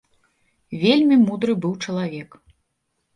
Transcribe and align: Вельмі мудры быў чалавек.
Вельмі 0.83 1.17
мудры 1.25 1.53
быў 1.65 1.73
чалавек. 1.89 2.29